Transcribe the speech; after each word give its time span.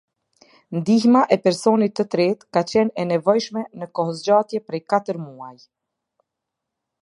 Ndihma 0.77 1.19
e 1.35 1.35
personit 1.47 1.93
të 1.99 2.05
tretë 2.15 2.47
ka 2.57 2.63
qenë 2.71 2.93
e 3.03 3.05
nevojshme 3.11 3.63
në 3.83 3.89
kohëzgjatje 4.01 4.63
prej 4.71 4.81
katër 4.95 5.21
muaj. 5.27 5.55